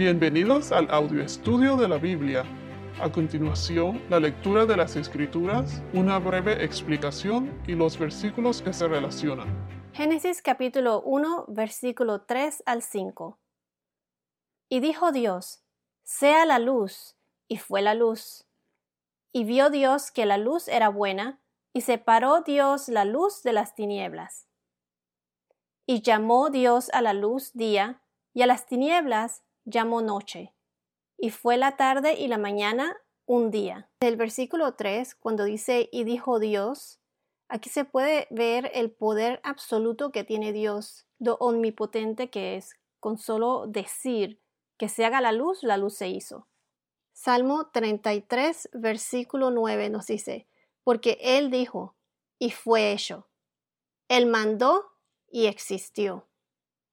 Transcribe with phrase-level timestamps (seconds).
[0.00, 2.42] Bienvenidos al audio estudio de la Biblia.
[3.02, 8.88] A continuación, la lectura de las Escrituras, una breve explicación y los versículos que se
[8.88, 9.46] relacionan.
[9.92, 13.38] Génesis capítulo 1, versículo 3 al 5.
[14.70, 15.66] Y dijo Dios,
[16.02, 18.46] sea la luz, y fue la luz.
[19.32, 21.42] Y vio Dios que la luz era buena,
[21.74, 24.48] y separó Dios la luz de las tinieblas.
[25.84, 28.00] Y llamó Dios a la luz día,
[28.32, 30.54] y a las tinieblas llamó noche.
[31.16, 33.90] Y fue la tarde y la mañana un día.
[34.00, 37.00] El versículo 3, cuando dice y dijo Dios,
[37.48, 43.18] aquí se puede ver el poder absoluto que tiene Dios, lo omnipotente que es, con
[43.18, 44.40] solo decir
[44.78, 46.48] que se haga la luz, la luz se hizo.
[47.12, 50.48] Salmo 33, versículo 9 nos dice,
[50.84, 51.94] porque Él dijo,
[52.38, 53.28] y fue hecho.
[54.08, 54.90] Él mandó
[55.30, 56.26] y existió.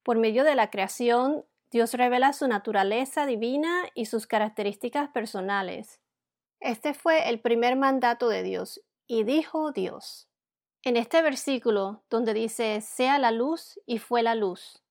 [0.03, 5.99] Por medio de la creación, Dios revela su naturaleza divina y sus características personales.
[6.59, 10.27] Este fue el primer mandato de Dios, y dijo Dios.
[10.83, 14.83] En este versículo, donde dice, sea la luz y fue la luz,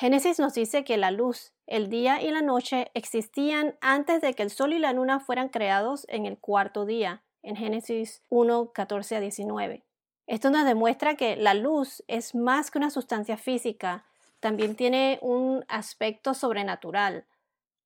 [0.00, 4.42] Génesis nos dice que la luz, el día y la noche existían antes de que
[4.42, 9.16] el sol y la luna fueran creados en el cuarto día, en Génesis 1, 14
[9.16, 9.84] a 19.
[10.26, 14.06] Esto nos demuestra que la luz es más que una sustancia física,
[14.40, 17.26] también tiene un aspecto sobrenatural.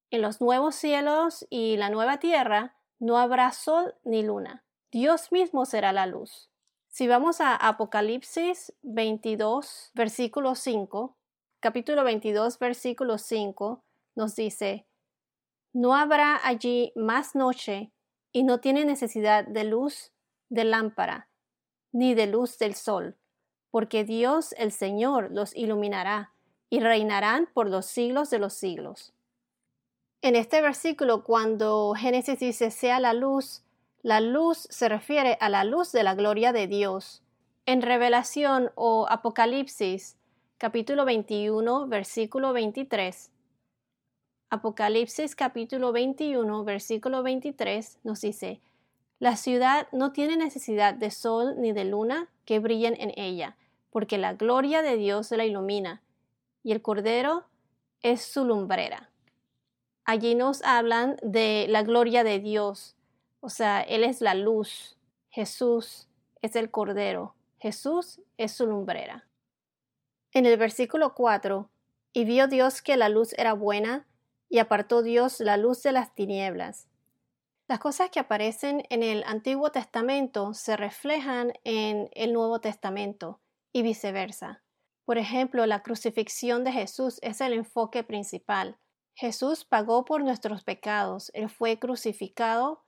[0.09, 4.63] En los nuevos cielos y la nueva tierra no habrá sol ni luna.
[4.91, 6.49] Dios mismo será la luz.
[6.87, 11.17] Si vamos a Apocalipsis 22, versículo 5,
[11.59, 13.83] capítulo 22, versículo 5,
[14.15, 14.85] nos dice,
[15.73, 17.91] No habrá allí más noche
[18.31, 20.13] y no tiene necesidad de luz
[20.47, 21.27] de lámpara,
[21.91, 23.17] ni de luz del sol,
[23.71, 26.34] porque Dios el Señor los iluminará
[26.69, 29.13] y reinarán por los siglos de los siglos.
[30.21, 33.63] En este versículo, cuando Génesis dice sea la luz,
[34.01, 37.21] la luz se refiere a la luz de la gloria de Dios.
[37.65, 40.17] En Revelación o Apocalipsis,
[40.57, 43.31] capítulo 21, versículo 23,
[44.51, 48.61] Apocalipsis capítulo 21, versículo 23 nos dice,
[49.19, 53.57] La ciudad no tiene necesidad de sol ni de luna que brillen en ella,
[53.89, 56.01] porque la gloria de Dios la ilumina,
[56.65, 57.45] y el Cordero
[58.01, 59.11] es su lumbrera.
[60.03, 62.95] Allí nos hablan de la gloria de Dios,
[63.39, 64.97] o sea, Él es la luz,
[65.29, 66.07] Jesús
[66.41, 69.27] es el Cordero, Jesús es su lumbrera.
[70.31, 71.69] En el versículo 4,
[72.13, 74.07] y vio Dios que la luz era buena,
[74.49, 76.87] y apartó Dios la luz de las tinieblas.
[77.67, 83.39] Las cosas que aparecen en el Antiguo Testamento se reflejan en el Nuevo Testamento
[83.71, 84.64] y viceversa.
[85.05, 88.77] Por ejemplo, la crucifixión de Jesús es el enfoque principal.
[89.13, 92.83] Jesús pagó por nuestros pecados, Él fue crucificado,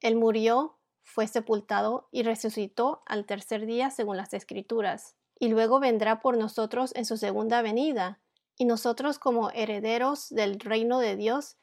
[0.00, 6.20] Él murió, fue sepultado y resucitó al tercer día según las Escrituras, y luego vendrá
[6.20, 8.20] por nosotros en su segunda venida,
[8.56, 11.56] y nosotros como herederos del reino de Dios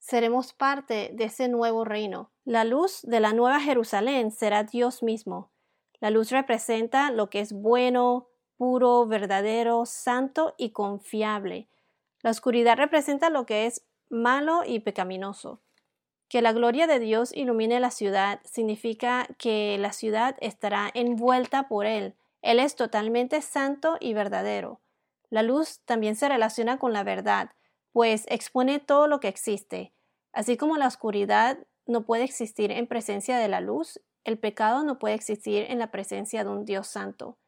[0.00, 2.32] seremos parte de ese nuevo reino.
[2.44, 5.52] La luz de la nueva Jerusalén será Dios mismo.
[6.00, 8.29] La luz representa lo que es bueno,
[8.60, 11.66] puro, verdadero, santo y confiable.
[12.20, 15.62] La oscuridad representa lo que es malo y pecaminoso.
[16.28, 21.86] Que la gloria de Dios ilumine la ciudad significa que la ciudad estará envuelta por
[21.86, 22.12] Él.
[22.42, 24.82] Él es totalmente santo y verdadero.
[25.30, 27.52] La luz también se relaciona con la verdad,
[27.94, 29.94] pues expone todo lo que existe.
[30.34, 31.56] Así como la oscuridad
[31.86, 35.90] no puede existir en presencia de la luz, el pecado no puede existir en la
[35.90, 37.38] presencia de un Dios santo.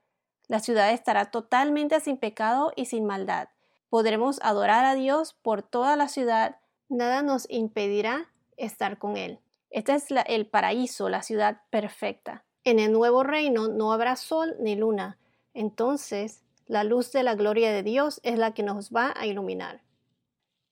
[0.48, 3.48] La ciudad estará totalmente sin pecado y sin maldad.
[3.88, 6.56] Podremos adorar a Dios por toda la ciudad.
[6.88, 9.38] Nada nos impedirá estar con Él.
[9.70, 12.44] Este es el paraíso, la ciudad perfecta.
[12.64, 15.18] En el nuevo reino no habrá sol ni luna.
[15.54, 19.82] Entonces, la luz de la gloria de Dios es la que nos va a iluminar.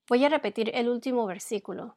[0.09, 1.97] Voy a repetir el último versículo.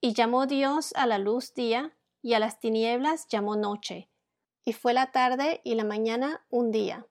[0.00, 4.08] Y llamó Dios a la luz día, y a las tinieblas llamó noche
[4.68, 7.06] y fue la tarde y la mañana un día.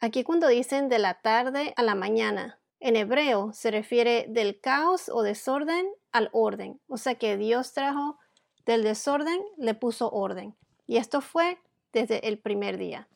[0.00, 5.08] Aquí cuando dicen de la tarde a la mañana, en hebreo se refiere del caos
[5.08, 8.20] o desorden al orden, o sea que Dios trajo
[8.64, 10.54] del desorden, le puso orden.
[10.86, 11.58] Y esto fue
[11.92, 13.08] desde el primer día.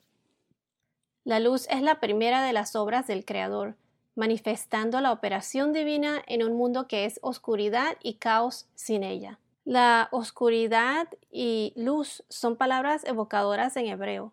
[1.23, 3.77] La luz es la primera de las obras del Creador,
[4.17, 9.39] manifestando la operación divina en un mundo que es oscuridad y caos sin ella.
[9.69, 14.33] La oscuridad y luz son palabras evocadoras en hebreo.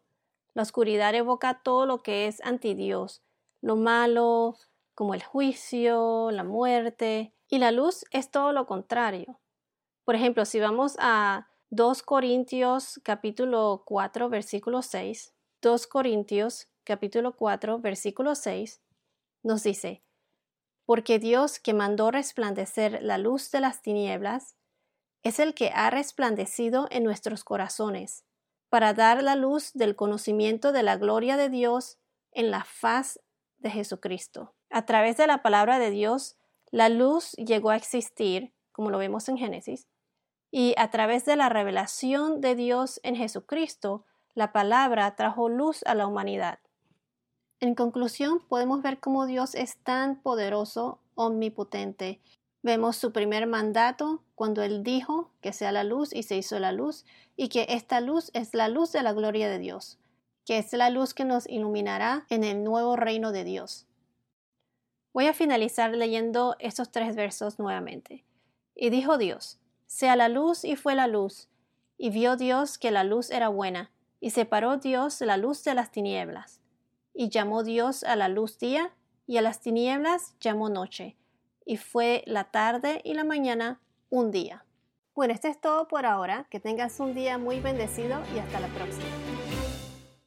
[0.53, 3.21] La oscuridad evoca todo lo que es anti Dios,
[3.59, 4.55] lo malo,
[4.93, 9.41] como el juicio, la muerte, y la luz es todo lo contrario.
[10.05, 17.79] Por ejemplo, si vamos a 2 Corintios capítulo 4 versículo 6, 2 Corintios capítulo 4
[17.79, 18.81] versículo 6
[19.43, 20.01] nos dice,
[20.85, 24.55] porque Dios que mandó resplandecer la luz de las tinieblas,
[25.25, 28.23] es el que ha resplandecido en nuestros corazones,
[28.69, 31.97] para dar la luz del conocimiento de la gloria de Dios
[32.31, 33.19] en la faz
[33.57, 34.53] de Jesucristo.
[34.69, 36.37] A través de la palabra de Dios,
[36.69, 39.87] la luz llegó a existir, como lo vemos en Génesis,
[40.51, 44.05] y a través de la revelación de Dios en Jesucristo,
[44.35, 46.59] la palabra trajo luz a la humanidad.
[47.59, 52.21] En conclusión, podemos ver cómo Dios es tan poderoso, omnipotente.
[52.65, 56.71] Vemos su primer mandato cuando Él dijo que sea la luz y se hizo la
[56.71, 59.99] luz, y que esta luz es la luz de la gloria de Dios,
[60.45, 63.85] que es la luz que nos iluminará en el nuevo reino de Dios.
[65.13, 68.25] Voy a finalizar leyendo estos tres versos nuevamente.
[68.73, 71.49] Y dijo Dios, sea la luz y fue la luz,
[71.99, 75.91] y vio Dios que la luz era buena, y separó Dios la luz de las
[75.91, 76.61] tinieblas.
[77.13, 78.91] Y llamó Dios a la luz día,
[79.27, 81.15] y a las tinieblas llamó noche,
[81.65, 84.63] y fue la tarde y la mañana un día.
[85.15, 86.45] Bueno, esto es todo por ahora.
[86.49, 89.44] Que tengas un día muy bendecido y hasta la próxima.